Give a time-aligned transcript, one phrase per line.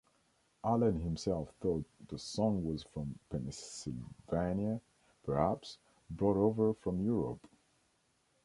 [0.63, 4.81] Allen himself thought the song was from Pennsylvania,
[5.23, 5.77] perhaps
[6.09, 7.47] brought over from Europe.